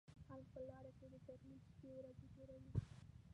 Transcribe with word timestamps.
خلک 0.27 0.45
په 0.53 0.59
لارو 0.69 0.91
کې 0.97 1.07
د 1.13 1.15
تکلیف 1.27 1.61
شپېورځې 1.71 2.25
تېروي. 2.35 2.71